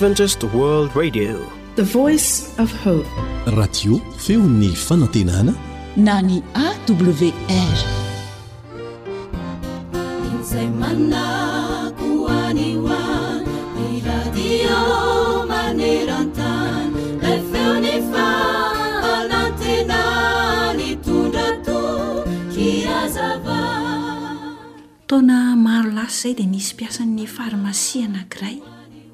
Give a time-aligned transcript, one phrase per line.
[0.00, 1.36] radio
[4.16, 5.52] feo ny fanatenana
[5.96, 7.16] na ny awrtaona
[25.56, 28.62] maro lasy zay dia misy mpiasan'ny farmasia anankiray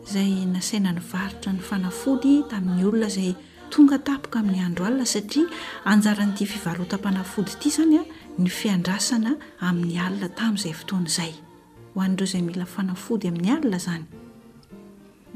[0.06, 3.30] zay nasaina ny varitra ny fanafody tamin'ny olona zay
[3.74, 5.46] tonga tapoka amin'ny andro alna satria
[5.92, 8.02] anjaran'idi fivarotampanafody ty zanya
[8.38, 9.32] ny fiadrasana
[9.68, 14.06] amin'ny ala tam'izay otoan'zayhoanreozay mila fanaodyamin'ny aa zany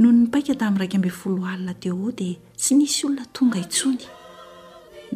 [0.03, 4.07] nohonaia tamin'nraiky ambe folo alna teoao dia tsy nisy olona tonga itsony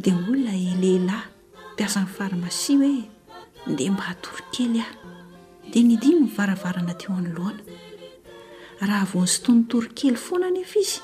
[0.05, 1.25] de olona e lehilahy
[1.81, 2.95] iasan'ny farmasi hoe
[3.79, 4.91] de mba hatorikelyah
[5.73, 7.63] de nydiny nyvaravarana teo anyloana
[8.87, 11.01] raha vonsytontory kely foanany efa izy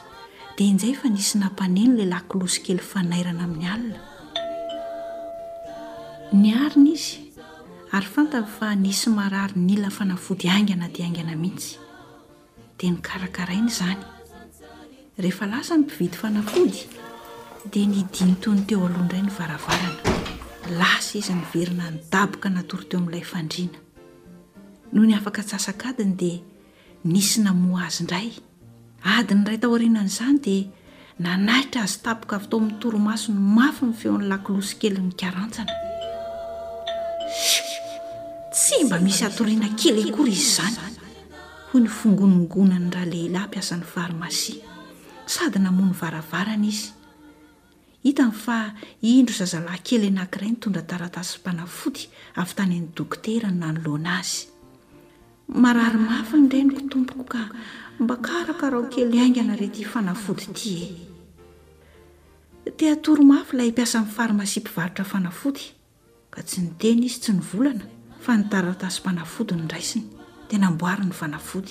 [0.59, 3.45] dia inzay fa nisy nampaneny lay la kiloso kely ana ain'nyan ana
[7.99, 11.75] ayfnay fa nsyary nina fanafody angana ty aigana mihitsy
[12.79, 13.73] de ny aakaaiynymi
[16.29, 16.31] a
[17.73, 19.91] d ndinytony teo aloindray ny varavarana
[20.81, 23.01] larina nyaoka naory teo
[25.57, 26.39] a'layo
[27.05, 28.29] nisy namoa azy indray
[29.17, 30.69] adiny iray tao rinan'izany dia
[31.25, 35.73] nanahitra azy tapoka avy tao amin'ny toromaso ny mafy ny feoan'ny lakilosy kely ny karantsana
[38.53, 40.77] tsy mba misy atoriana kely akory izy zany
[41.71, 44.69] hoy ny fongonogonany raha lehilahy mpiasan'ny farmasia
[45.35, 46.91] sady namoa ny varavarana izy
[48.05, 48.57] hitany fa
[49.17, 52.03] indro zazalay kely nankiray ny tondra taratasympanafoty
[52.41, 54.43] avy tany any dokoterany nanoloana azy
[55.55, 57.43] mararymafy yra ny kotompoko ka
[58.01, 60.85] mba karakaaokely aingana rety fanafody tie
[62.77, 65.73] ti atorymafyilay miasa n'nyfarimasi mpivaritra fanafody
[66.31, 67.85] ka tsy nyteny izy tsy nyvlana
[68.23, 70.07] fa nitatasy mpanafody ny aisiny
[70.49, 71.67] tenamboay ny anafod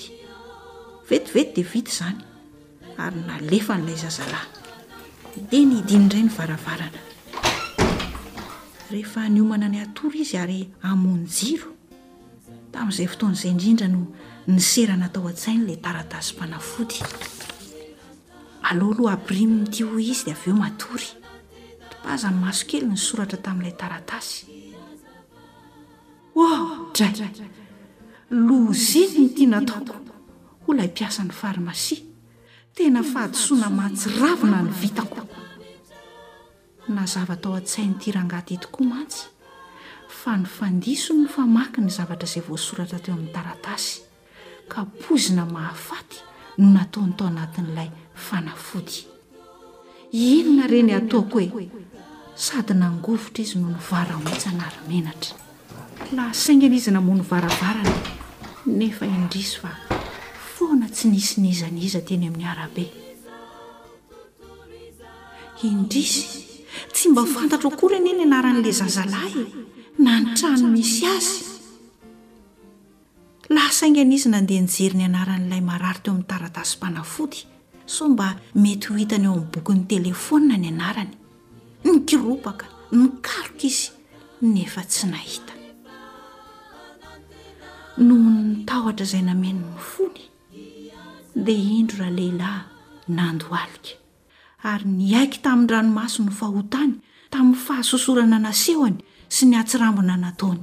[1.10, 2.20] vetvet dia zany
[3.00, 3.96] yn'lay hyinay
[9.30, 11.79] nynahyomna ny aoro izy ayamonjiro
[12.74, 14.02] tamin'izay fotoan'izay indrindra no
[14.52, 16.98] ni serana tao an-tsainylay taratasy mpanafody
[18.68, 21.08] aleohaaloha abrim n'iti hoy izy di avy eo matory
[21.90, 24.36] tbazany maso kely ny soratra tamin'ilay taratasy
[26.34, 26.38] h
[26.96, 27.12] dray
[28.46, 29.98] lozin no tianatao
[30.64, 32.02] ho la y mpiasan'ny farmasia
[32.74, 35.28] tena fahatosoana mahtsiravina ny vitakok
[36.94, 39.22] nazava-atao an-tsainytirangaty etokoa mantsy
[40.22, 44.02] fa ny fandiso ny famaky ny zavatra izay voasoratra teo amin'ny taratasy
[44.68, 46.18] ka pozina mahafaty
[46.58, 47.88] no nataony tao anatin'ilay
[48.28, 48.98] fanafody
[50.12, 51.66] inona ireny hataoko hoe
[52.36, 55.32] sady nangofotra izy no nyvaraoitsyanarymenatra
[56.14, 58.04] laha saingana izy namoany varavarany
[58.78, 59.70] nefa indrisy fa
[60.56, 62.84] foana tsy nisy niza n iza teny amin'ny arabe
[65.64, 66.24] indrisy
[66.92, 69.79] tsy mba fantatro koa ry nye no anaran'ilay zazalahy e?
[70.04, 71.44] nanytrano misy azy
[73.54, 77.40] laha sainga na izy nandeha nyjeri ny anaran'ilay mararitaeo amin'ny taratasym-panafody
[77.86, 78.26] so mba
[78.62, 81.12] mety ho hitany eo amin'ny bokyn'ny telefonina ny anarany
[81.84, 82.66] ny kiropaka
[82.96, 83.92] nikaroka izy
[84.52, 85.52] nefa tsy nahita
[88.08, 90.22] noho nytaotra izay nameno ny fony
[91.44, 92.60] dia indro raha lehilahy
[93.16, 93.92] nandoalika
[94.72, 96.94] ary ny aiky tamin'n- ranomaso no fahotany
[97.32, 99.00] tamin'ny fahasosorana na sehoany
[99.30, 100.58] sy ny atsirambona nataony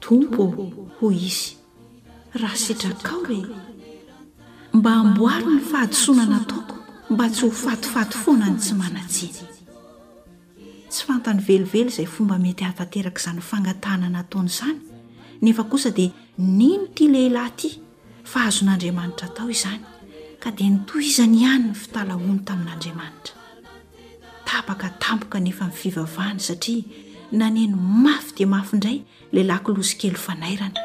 [0.00, 0.42] tompo
[1.00, 1.56] hoy izy
[2.40, 3.44] raha sitrakao oe
[4.72, 6.76] mba hamboary ny fahadisoanana taoko
[7.10, 9.36] mba tsy ho fatifaty foanany tsy manatsiny
[10.88, 14.80] tsy fantany velively izay fomba mety hatanteraka izany fangatahna nataony izany
[15.42, 17.68] nefa kosa dia nino ity lehilahy ity
[18.24, 19.80] fa hazon'andriamanitra tao izany
[20.40, 23.36] ka dia nytoizany ihany ny fitalahoany tamin'andriamanitra
[24.48, 27.03] tabaka tamboka nefa nifivavahany satria
[27.34, 28.98] naneny mafy dia mafyindray
[29.32, 30.80] layhilahy kilosi kely fanairana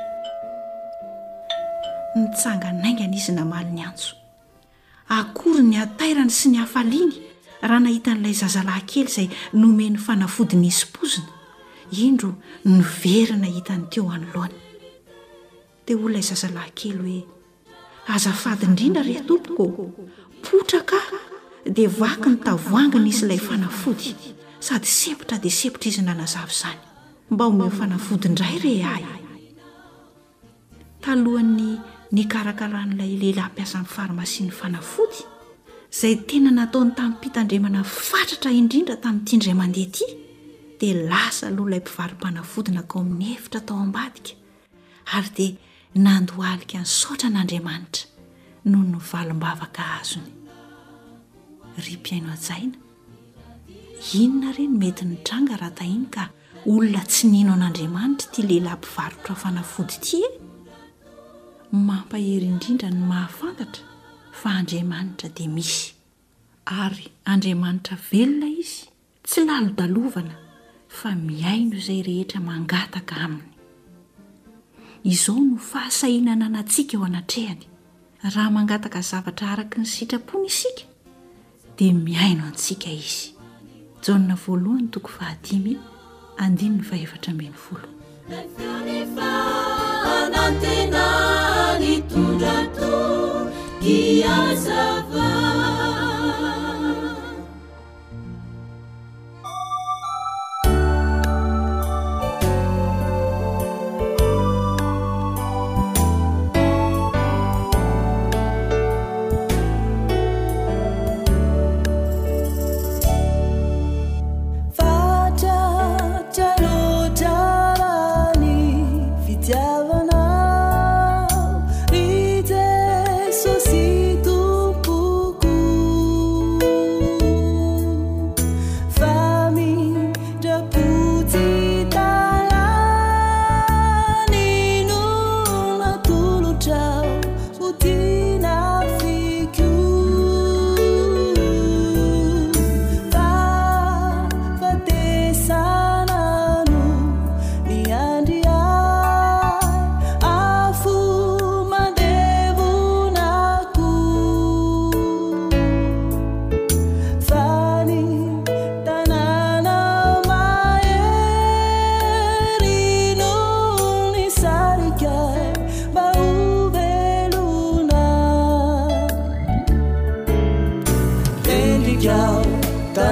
[2.17, 4.13] nitsanganaingana izy namali ny antso
[5.17, 7.13] akory ny atairana sy ny hafaliny
[7.69, 9.27] raha nahitan'ilay zazalahynkely izay
[9.61, 11.29] nomeny fanafody nyisympozina
[12.07, 12.31] indro
[12.73, 14.57] noverina hitany teo anolohany
[15.85, 17.19] dia olonay zazalahynkely hoe
[18.15, 19.81] azafady indrindra re tompoko
[20.45, 20.99] potraka
[21.75, 24.09] dia vaky ny tavoangina izy ilay fanafody
[24.59, 26.79] sady sepotra dia sepotra izy n nanazavy zany
[27.31, 29.05] mba o mbanfanafody indray rey ahy
[31.01, 31.79] talohany
[32.11, 35.21] ny karakaranoilay lehilahy mpiasa ny farmasin'ny fanafody
[35.93, 40.07] izay tena nataony tamin'ypita andriamana fatratra indrindra tamin'nyity indray mandeha ty
[40.79, 44.33] dia lasa aloha ilay mpivary-panafodina ko amin'ny efitra atao ambadika
[45.15, 45.51] ary dia
[46.05, 48.03] nandoalika ny saotra n'andriamanitra
[48.69, 50.31] noho novalim-bavaka azony
[51.85, 52.77] rypy aino ajaina
[54.13, 56.23] inona ireny mety ny trangaraha tahiny ka
[56.71, 60.29] olona tsy nino an'andriamanitra tia lehilahympivarotra fanafody ti e
[61.87, 63.83] mampahery indrindra ny mahafangatra
[64.39, 65.81] fa andriamanitra dia misy
[66.83, 68.87] ary andriamanitra velona izy
[69.27, 70.35] tsy nalodalovana
[70.99, 73.49] fa miaino izay rehetra mangataka aminy
[75.13, 77.63] izao no fahasahinana nantsiaka eo anatrehany
[78.35, 80.83] raha mangataka zavatra araka ny sitrapony isika
[81.77, 83.38] dia miaino antsika izy
[84.07, 85.73] jaonna voalohany toko fahadimy
[86.45, 87.89] andiny ny fahefatra min'ny folo
[88.31, 89.31] rehefa
[90.17, 91.05] anantena
[91.81, 92.93] ny tondra to
[93.95, 95.27] iazava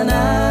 [0.04, 0.47] نا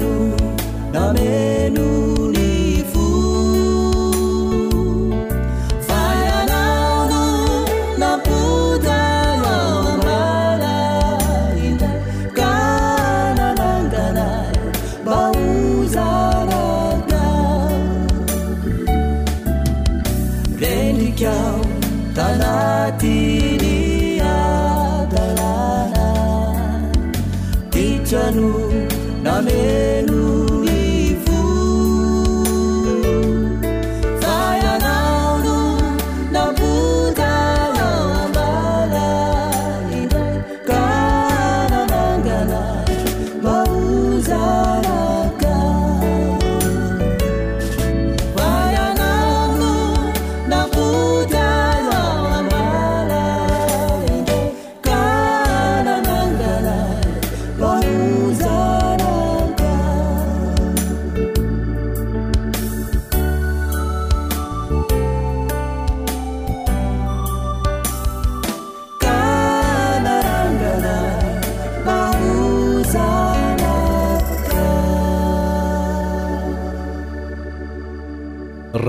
[0.00, 0.36] نن
[0.94, 2.13] نمنو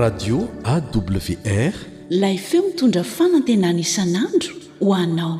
[0.06, 1.72] radio awr
[2.22, 5.36] lay feo mitondra fanantenany isan'andro ho anao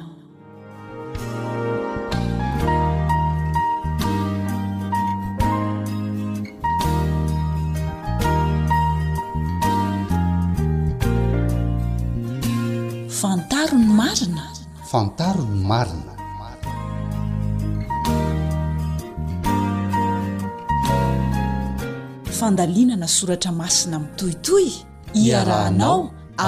[25.27, 25.99] iarahanao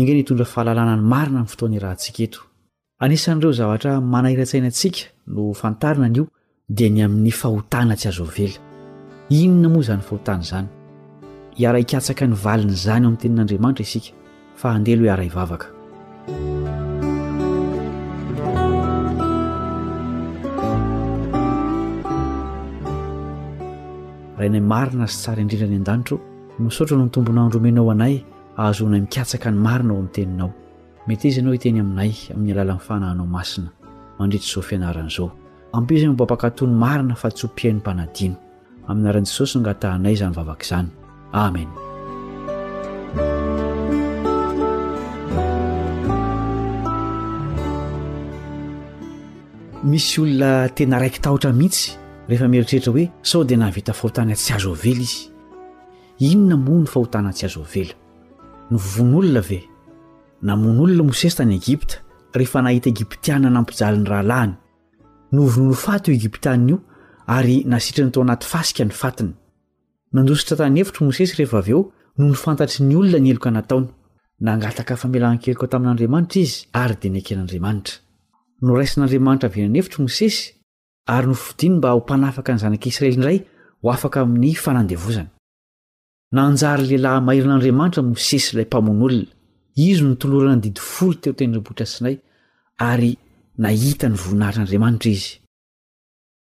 [0.00, 2.40] inga ny tondra fahalalana ny marina amin'ny fotoany rahantsika eto
[3.04, 5.00] anisan'ireo zavatra manairatsainantsika
[5.34, 6.24] no fantarina anyio
[6.76, 8.58] dia ny amin'ny fahotana tsy azo vela
[9.28, 10.68] inona moa zany fahotany zany
[11.58, 14.14] iara ikatsaka ny valiny zany o amin'ny tenin'andriamanitra isika
[14.54, 15.66] fa andeloh iara ivavaka
[24.38, 26.16] raha inay marina azy tsara indrindra ny an-danitro
[26.62, 28.14] misaotra no nytombona andromenao anay
[28.56, 30.50] ahazonay mikatsaka ny marina ao amin'ny teninao
[31.08, 33.68] mety izy ianao iteny aminay amin'ny alala mifanahnao masina
[34.18, 35.28] mandritry zao fianaran' izao
[35.72, 38.36] ampio zany mobampaka atony marina fa tsy hompihainy mpanadino
[38.88, 40.88] aminaran'i jesosy nangatahnay zany vavaka izany
[41.32, 41.68] amen
[49.92, 51.96] misy olona tena raiki tahotra mihitsy
[52.28, 55.24] rehefa mieritreritra hoe sao di nahavita fahotany atsy azo vela izy
[56.32, 57.94] ino namonno fahotana atsy azo avela
[58.70, 59.60] no von'olona ve
[60.42, 61.94] namon' olona mosesy tany egypta
[62.38, 64.54] rehefa nahita egiptiana nampijalin'ny rahalahiny
[65.32, 66.76] no vonono faty egiptainaio
[67.26, 69.32] ary nasitrany to anaty fasika ny fatiny
[70.16, 71.80] nandositra tany evitry mosesy rehefa aveo
[72.18, 73.88] no nyfantatry ny olona ny eloka nataona
[74.46, 77.96] nangataka famelan-keloka tamin'andriamanitra izy ary dea niaken'andriamanitra
[78.68, 80.40] noraisan'andriamanitra avnany evitry mosesy
[81.14, 83.38] ary nofidiny mba hompanafaka ny zanak' israelindray
[83.82, 85.30] ho afaka amin'ny fanandevozany
[86.38, 89.24] nanjary lehilahy mairin'andriamanitra mosesy lay mpamon'olona
[89.88, 92.16] izy nytolorana nydidifolo teo tenyrpotrasinay
[92.90, 93.10] ary
[93.64, 95.32] nahita ny voninahitry'andriamanitra izy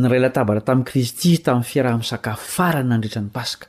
[0.00, 3.66] nyray latabatra tami'i kristy tami'ny fiarahamisakafo farany nandritra ny paska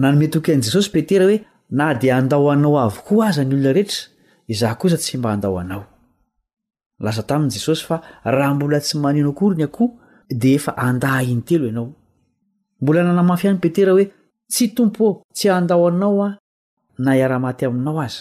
[0.00, 1.38] nanomet ok an'i jesosy petera hoe
[1.78, 4.00] na de andao anao avokoa aza ny olona rehetra
[4.52, 5.82] izah kosa tsy mba handao anao
[7.04, 7.96] lasa tamin' jesosy fa
[8.34, 9.88] raha mbola tsy manino akoryny akoho
[10.40, 11.88] de efa anda iny telo ianao
[12.82, 14.06] mbola nana mafy any petera hoe
[14.52, 16.28] tsy tompo eo tsy andao anao a
[17.04, 18.20] na iara-maty aminao azy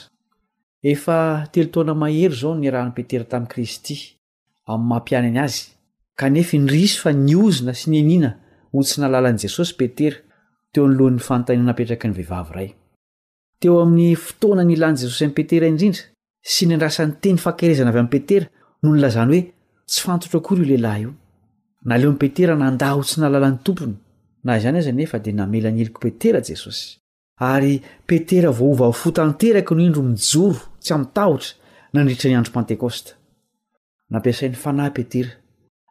[0.92, 1.16] efa
[1.52, 3.96] telo tona mahery zao ni rahany petera tami'i kristy
[4.72, 5.66] am'y mampianany azy
[6.20, 8.30] kanefa indrisy fa niozona sy ny anina
[8.76, 10.20] hotsina lalan'i jesosy petera
[10.74, 12.70] teo nylohan'ny fanotania napetraky ny vehivavy ray
[13.62, 16.04] teo amin'ny fotoana ny ilan'i jesosy amn'y petera indrindra
[16.54, 18.52] sy ny andrasan'ny teny fankerezana avy am'y petera
[18.84, 19.42] no nylazany hoe
[19.90, 21.16] tsy fantotro akory io lehilahy io
[21.88, 23.96] naleo 'n petera nanda hotsina lalan'ny tompony
[24.44, 26.98] na izany azy nefa di namela ny eloko petera jesosy
[27.40, 31.56] ary petera voova fo tanteraky noho indro mijoro tsy am'ntahotra
[31.96, 33.16] nanritra ny andropantekosta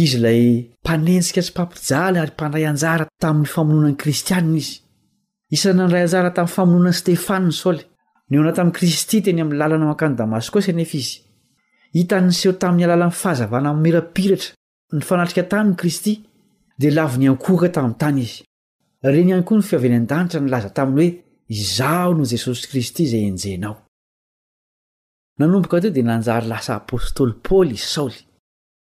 [0.00, 0.44] izy lay
[0.82, 4.72] mpanensika tsy mpampijaly ary mpandray anjara tamin'ny famononani kristianina izy
[5.56, 7.82] isan'nyandray anjara tamin'ny famononan'ny stefanny soly
[8.30, 11.14] nyona tamin'ni kristy teny amin'ny lalanao ankany damaskosy anefaizy
[11.96, 14.50] hitanseho tamin'ny alala nnfahazavana merapiratra
[14.96, 16.12] ny fanatrika tamin'ny kristy
[16.80, 18.38] d lavinyankoka tai'ny tany izy
[19.12, 21.10] reny iany koa ny fiavyny an-danitra nylaza taminy hoe
[21.58, 23.76] izao no jesosy kristy zay enjenao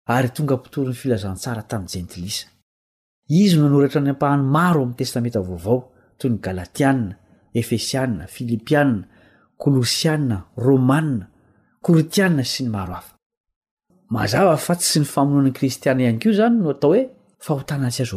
[0.05, 2.47] ary tonga mpitoryny filazantsara tamin'y jentilisa
[3.41, 5.77] izy no nanoratra ny ampahany maro amn'ny testamenta vaovao
[6.19, 6.95] toy ny galatiaa
[7.61, 8.91] efesiaa filipiaa
[9.61, 11.05] kolosiaa romaa
[11.85, 17.03] korintia sy ny maro aaa fa ts sy ny famononankristiana ihanko zany no atao hoe
[17.45, 18.11] fahotanasi az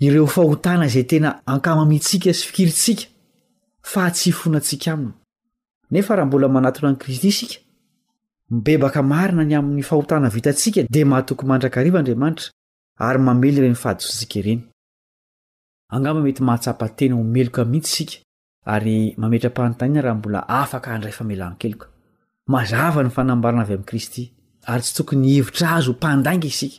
[0.00, 3.04] ireo fahotana zay tena ankamamitsika sy fikiritsika
[3.90, 5.14] fa tsy fonatsika aminy
[5.92, 7.58] nefa rahambola manatono an'y kristy isika
[8.64, 10.82] bebaka marinany amin'ny fahotana vitasika
[19.24, 21.86] ooeapaaina ahmbola afaka andray famelanoelka
[22.54, 24.22] mazavany fanambarna avy am'ny kristy
[24.70, 26.78] ary tsy tokony ivitra azy mpandaga isika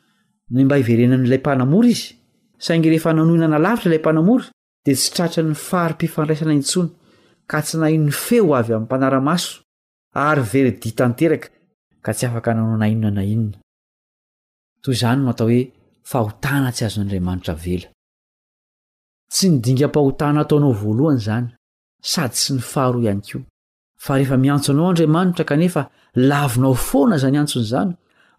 [0.51, 2.11] ny mba iverenan'ilay mpanamory izy
[2.65, 4.45] saingy rehefa nanoinanalavitra ilay mpanamory
[4.85, 6.89] de tsy tratra ny farypifandraisana intsony
[7.49, 9.53] ka tsy naino feo avy ami'ny mpanaramaso
[10.11, 10.91] ayedi
[16.09, 17.81] -pahotaataonaonyny
[22.11, 23.37] sadysy nyaoyo
[24.05, 25.81] farehfa miantonao andriamanitra kanefa
[26.29, 27.91] lavinao foana zany antson'zany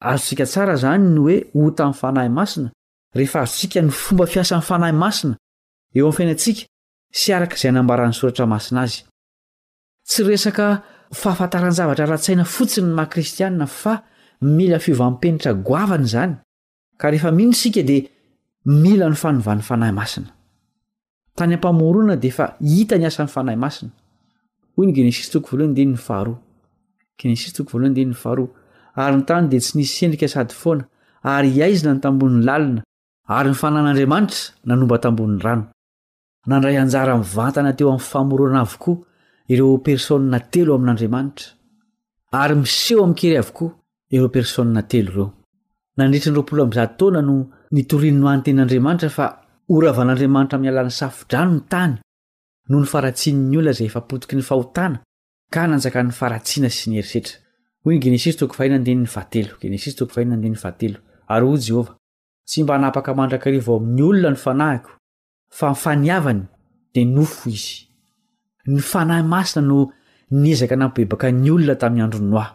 [0.00, 2.68] azontsika tsara zany no hoe ota aminny fanahy masina
[3.16, 5.34] rehefa azotsika ny fomba fiasany fanahy asina
[5.98, 9.04] eoyaaan'ny soratra aiaaynz
[12.14, 16.32] a-saia fotsiymahaiti iaimpenitrainyahasany
[22.92, 23.70] anahy aina
[24.76, 26.32] hoy no genesisy toko voalohandinyny fahro
[27.20, 28.44] genesisy toko voalohandininy fahro
[29.02, 30.84] ary ny tany dia tsy nisy sendrika sady foana
[31.22, 32.82] ary aizina ny tambonin'ny lalina
[33.36, 35.64] ary mifanan'andriamanitra nanombatambonn'ny rano
[36.50, 38.96] nandray anjara vantana teo am'ny famoroana avkoa
[39.52, 40.14] ireopersa
[40.52, 41.46] teoamin'adramantra
[42.40, 43.70] arymiseho amkery akoa
[44.14, 45.28] ireoprsaeeodrrnoa
[47.26, 47.36] no
[47.76, 49.26] nitorino any ten'andramanitra fa
[49.74, 51.92] oravan'andriamanitra mialan'ny safdrano ny tany
[52.70, 54.96] no ny faratsinny olna zay efapotiky ny fahotana
[55.54, 57.36] ka nanjakan'ny faratsiana sy ny erisetra
[57.84, 60.98] hoy ny genesis toko fahinandenyny vatelo genesis toko fahinandenyny vahtelo
[61.34, 61.92] ary o jehova
[62.48, 64.30] tsy mba anapaka mandraka rivao ami'ny olona
[68.66, 69.84] ny fanaho
[70.34, 72.46] aihyainao nampbebaka nyolona tami'y andronoa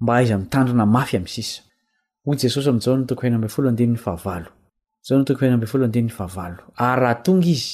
[0.00, 1.62] mba aiza mitandrina mafy am'ny sisa
[2.24, 4.48] hoy jesosy amn'zao no toko heiny amb folo andnny fahavalo
[5.06, 7.72] zao no toko heina amby folo andehanny fahavalo ary raha tonga izy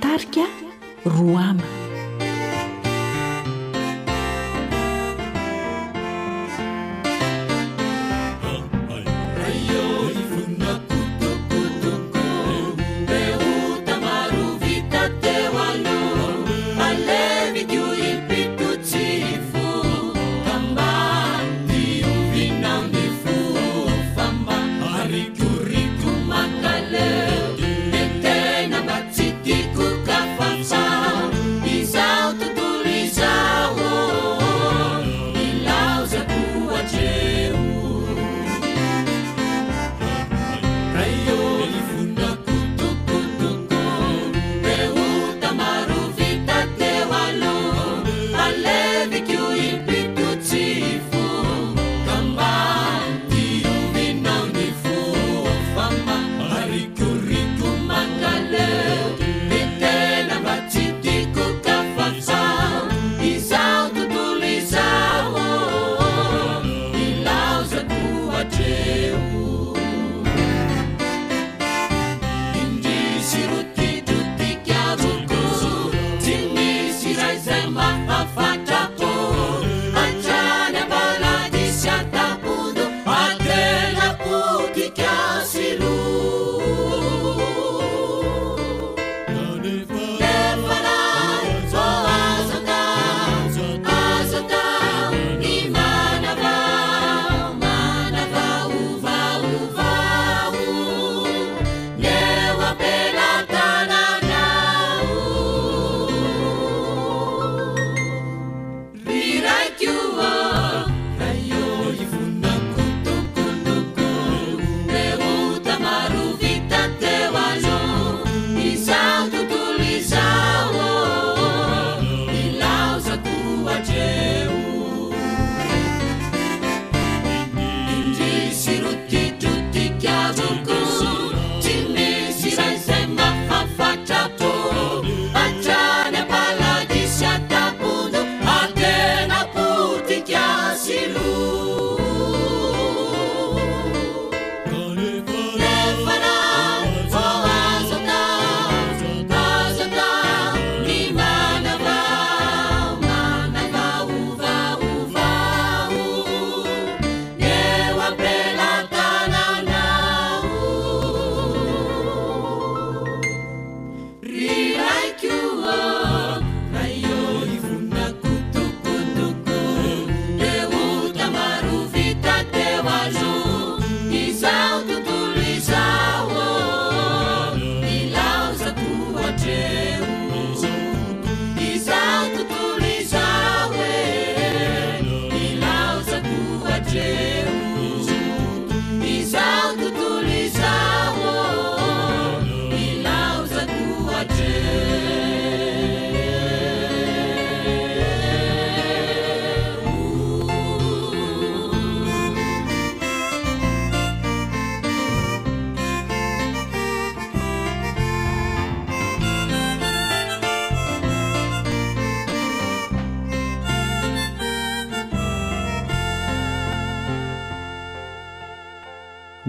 [0.01, 0.45] tarika
[1.05, 1.78] roama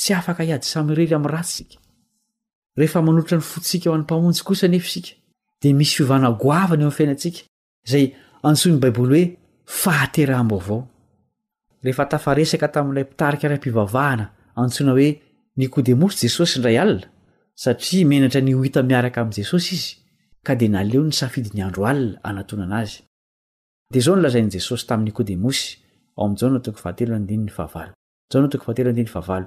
[0.00, 1.78] tsy afaka iady samyrely ami'y ratsy sika
[2.86, 4.66] efamanotrany fosika oan'nypamony kosa
[11.80, 14.24] kiy any naefaaresaka tami'ilay pitarikaray mpivavahana
[14.62, 17.06] antsonaoenikdemosy jesosy nray alina
[17.62, 19.76] saia menatra ny ita miaraka am'jesosy
[23.98, 25.36] iyoojesosy tamynie
[26.22, 29.46] oamjao nao toko fahatelo andinyny fahavalojaono toko fahateloandiny fahavalo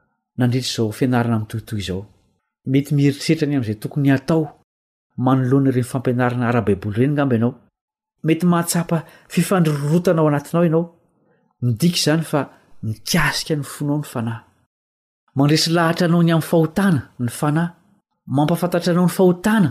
[0.37, 2.03] nandritra zao fianarana ami'totoy zao
[2.71, 4.43] mety mieritrertra ny am'izay tokony atao
[5.25, 7.53] manolohana ireny fampianarana ara-baiboly reny namby ianao
[8.27, 8.97] mety mahatsapa
[9.33, 10.85] fifandrororotanao anatinao ianao
[11.65, 12.41] midiky zany fa
[12.87, 14.39] mikasika ny fonao ny fanahy
[15.37, 17.69] mandresy lahatra anao ny am'ny fahotana ny fanahy
[18.35, 19.69] mampafantatra anao ny fahotana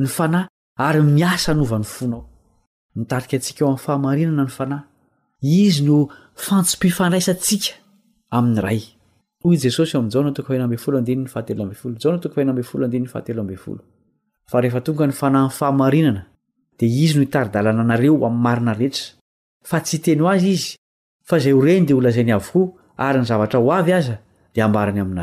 [0.00, 0.48] ny fanahy
[0.86, 2.22] ary miasa novany fonao
[2.98, 4.82] mitarika antsika eo am'ny fahamarinana ny fanahy
[5.64, 5.96] izy no
[6.46, 7.72] fantsompifandraisatsika
[8.36, 8.82] amin'n' ray
[9.44, 13.40] hoy jesosy amin'n jaona tokafahina ambefolo andinyny fahatelo ambifolo jan toka fahina ambefolo andinyny fahatelo
[13.44, 13.82] ambefolo
[14.50, 16.22] fa rehefa tonga ny fanahyny fahamarinana
[16.78, 19.04] de izy no itaridalananareo ami'ny marina rehetra
[19.70, 20.66] fa tsyten azy izy
[21.28, 22.62] fa zay horeny de olazayny avoko
[23.06, 24.16] ary ny zavatra ho avy aza
[24.54, 25.22] de ambaranyanyana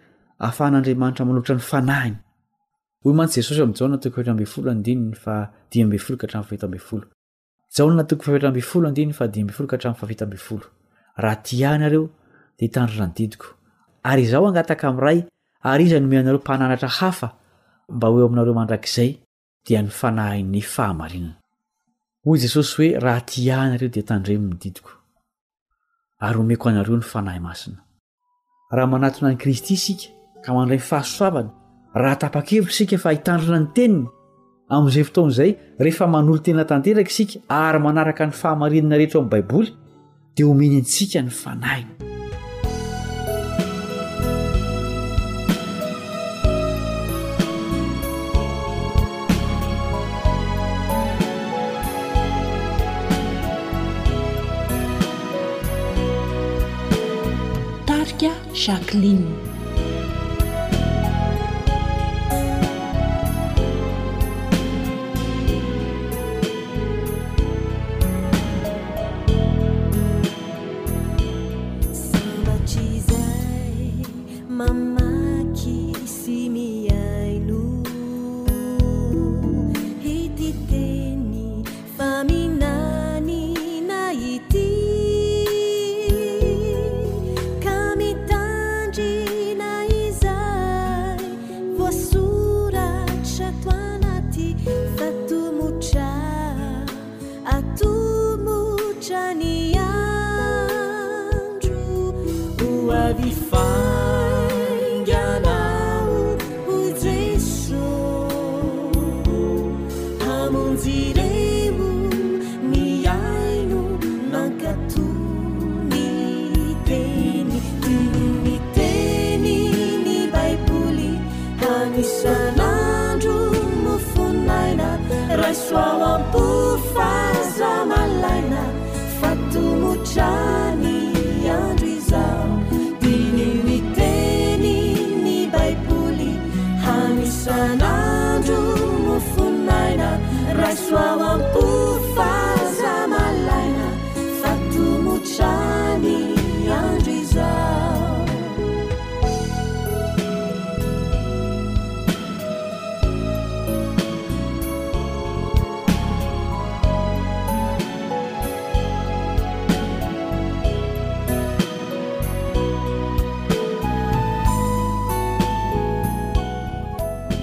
[0.47, 2.17] afahn'andriamanitra manohatra ny fanahiny
[3.05, 6.27] hoymansy esosy ajana too eamby folo diy fadioooatoo
[8.25, 10.65] fatra ambe folo diny fadib folka hatrafaita bolo
[11.19, 12.03] aha tiahnareo
[12.59, 13.45] de tandrdiio
[14.09, 15.19] ary izaho aataka amray
[15.71, 17.27] aryizanome anareo mpahnanatra hafa
[17.95, 21.25] mba aminareo mandrakayaahaaatn
[29.27, 31.49] any kristy ska ka mandray nyfahaosoavany
[32.01, 34.07] raha tapa-kevitra sika fa hitandrina ny teniny
[34.75, 35.51] amin'izay foton'izay
[35.85, 39.69] rehefa manolo tena tanteraka isika ary manaraka ny fahamarinina rehetra amin'ny baiboly
[40.35, 41.89] dia homeny antsika ny fanahiny
[57.85, 58.31] tarika
[58.65, 59.50] jaklina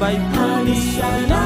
[0.00, 1.45] فيحل لشيا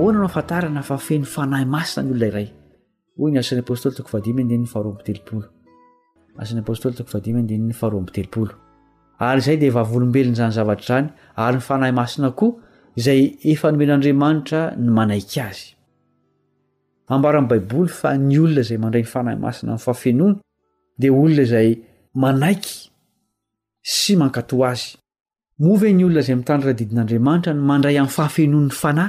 [0.00, 2.46] aoana no afantarana fafeny fanahy masina ny olona iray
[3.18, 5.44] hoy ny asan'ny apôstoly toko vadimy ndenyny faroambitelopolo
[6.42, 8.52] asan'ny pôstoly toko vadimy ndey ny faroambitelopolo
[9.28, 11.08] ary zay devavolombelony zany zavatra zany
[11.44, 12.56] ary ny fanahy masina koa
[13.06, 13.20] zay
[13.52, 15.64] efanoen'andriamanitra no manaikyazy
[17.10, 17.76] aababo
[18.26, 19.78] ny olona zay maray ny fanahymaina
[27.20, 29.08] myfaheom'yfahafenonnfanahy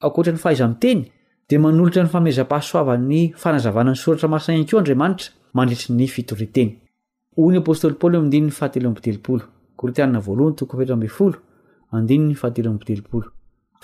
[0.00, 1.06] akoatra ny fahaiza miteny
[1.48, 6.78] di manolotra ny famezam-pahasoavan'ny fanazavana ny soratra masaina ko andriamanitra mandritry ny fitoriteny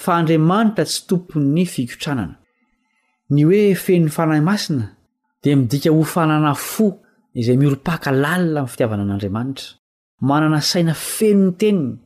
[0.05, 2.35] fa andriamanitra tsy tompon'ny fikotranana
[3.31, 4.91] ny hoe fenon'ny fanahy masina
[5.45, 7.01] de midika hofanana fo
[7.35, 9.67] izay mioro-paka lalina amin'ny fitiavana an'andriamanitra
[10.21, 11.99] manana saina fenony teniny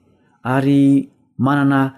[0.43, 0.79] ary
[1.39, 1.98] manana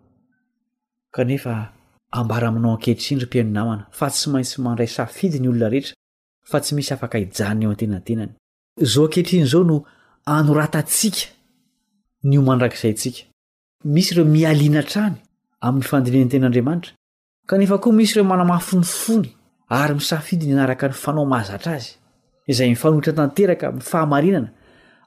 [1.11, 1.73] kanefa
[2.11, 5.95] ambaraminao ankehitrindry mpianinamana fa tsy maintsy mandray safidy ny olona rehetra
[6.49, 8.31] fa tsy misy afaka hijany eo antenatenany
[8.91, 9.77] zo akehitrinyzao no
[10.35, 11.27] aoatatia
[12.29, 15.15] ny omandrazaynmisy reomiainatany
[15.67, 16.91] amn'ny fandiniany ten'andriamanitra
[17.49, 19.27] kefakoa misy reo manamaafinifony
[19.81, 21.91] ary misafidiny anaraka ny fanao mahazatra azy
[22.51, 24.49] izay mifanohitra tanteraka fahamainana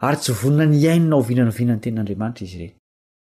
[0.07, 2.75] ary tsy vonina ny ainynaovinanyvinany ten'andramanitra izyreny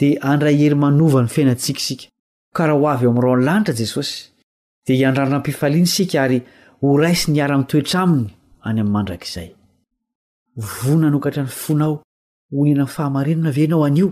[0.00, 2.06] de andra hery manovany fiainantsikasika
[2.56, 4.12] karaha ho avy eo am'nyroanlanitra jesosy
[4.86, 6.38] de iandrarona mpifaliany sika ary
[6.90, 8.26] oraisy ny ara amitoetra aminy
[8.68, 9.48] any ami'ny mandrak'izay
[10.80, 11.94] vonanokatra ny fonao
[12.60, 14.08] onina ny fahamarinana venao anio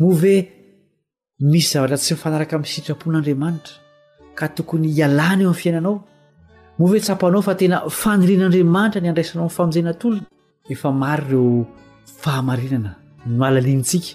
[0.00, 0.34] moa ve
[1.50, 3.74] misy zavatra tsy mifanaraka am'nysitrapon'andriamanitra
[4.38, 5.96] ka tokony ialana eo ami'y fiainanao
[6.78, 10.24] moa ve tsapanao fa tena fanirin'andriamanitra ny andraisanao famojenatolona
[10.72, 11.50] efa mary reo
[12.22, 12.90] fahamarinana
[13.26, 14.14] ny malaliantsika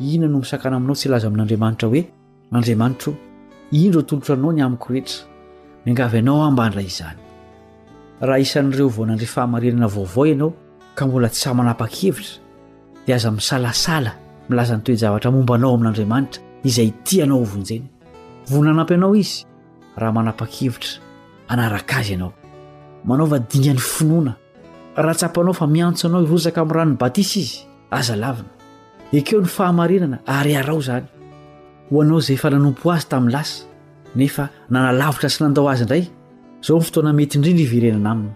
[0.00, 2.02] ina no misakana aminao tsy laza amin'andriamanitra hoe
[2.52, 3.12] andriamanitra
[3.80, 5.08] inro tolotanao ny amikoreheaoad
[9.32, 10.50] fahaana vaovao iaao
[10.94, 12.40] k la tsamanaa-khevitra
[13.14, 14.12] aza misalasala
[14.48, 17.82] milazany toejavatra mombanao amin'ariamanitra ayianaoeaai
[20.00, 22.14] ahaanaakhevitraaazy
[23.10, 23.70] aaoaaoin'y
[24.98, 27.36] ioahaofa iaonaoirzam'yanais
[27.92, 28.57] iazaaina
[29.12, 31.06] ekeo ny fahamarinana ary arao zany
[31.90, 33.64] hoanao zay efa nanompo azy tamin'ny lasa
[34.20, 36.04] nefa nanalavitra sy nandao azy indray
[36.66, 38.34] zao ny fotoana mety indrindra iverenana aminy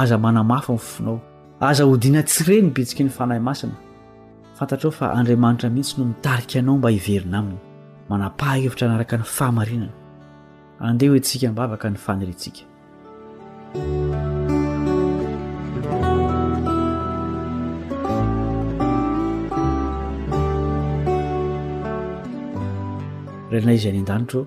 [0.00, 1.18] aza manamafy nfinao
[1.60, 3.78] aza ho diana tsireny bitsika ny fanahy masina
[4.58, 7.58] fantatra ao fa andriamanitra mihitsy no mitarika anao mba hiverina aminy
[8.08, 9.92] manapahah hevitra anaraka ny fahamarinana
[10.80, 12.62] andeha hoentsika nybavaka ny fanirintsika
[23.60, 24.42] ranay izay any andanitro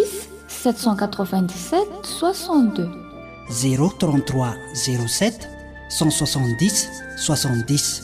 [0.48, 1.76] 787
[2.20, 2.88] 62
[3.76, 4.54] 033
[5.08, 5.48] 07
[6.60, 6.90] 16
[7.66, 8.03] 6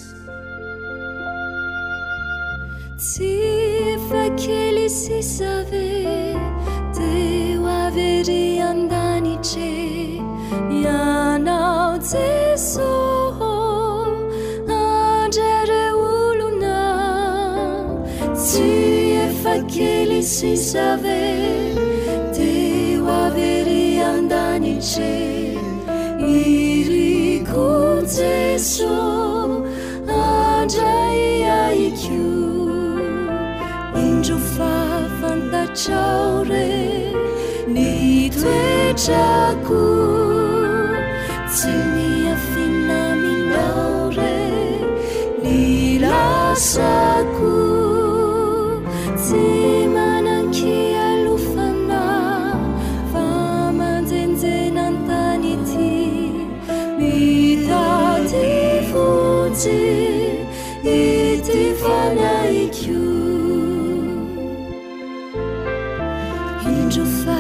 [66.63, 67.33] 翻中发